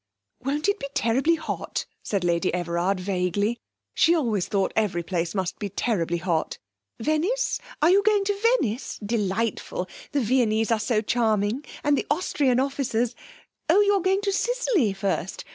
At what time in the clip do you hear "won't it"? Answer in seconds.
0.39-0.79